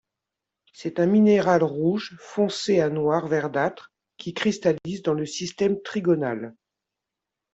C'est 0.73 0.99
un 0.99 1.05
minéral 1.05 1.61
rouge 1.63 2.15
foncé 2.17 2.79
à 2.79 2.89
noir 2.89 3.27
verdâtre, 3.27 3.93
qui 4.17 4.33
cristallise 4.33 5.03
dans 5.03 5.13
le 5.13 5.27
système 5.27 5.79
trigonal. 5.83 6.55